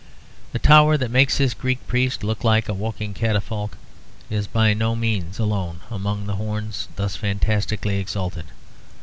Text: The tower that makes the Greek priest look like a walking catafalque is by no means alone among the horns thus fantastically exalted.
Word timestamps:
The 0.51 0.57
tower 0.57 0.97
that 0.97 1.11
makes 1.11 1.37
the 1.37 1.49
Greek 1.59 1.85
priest 1.85 2.23
look 2.23 2.43
like 2.43 2.67
a 2.67 2.73
walking 2.73 3.13
catafalque 3.13 3.77
is 4.31 4.47
by 4.47 4.73
no 4.73 4.95
means 4.95 5.37
alone 5.37 5.81
among 5.91 6.25
the 6.25 6.37
horns 6.37 6.87
thus 6.95 7.15
fantastically 7.15 7.99
exalted. 7.99 8.45